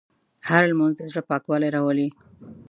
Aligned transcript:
هره 0.47 0.67
لمونځ 0.71 0.95
د 0.97 1.01
زړه 1.11 1.21
پاکوالی 1.29 1.69
راولي. 1.75 2.07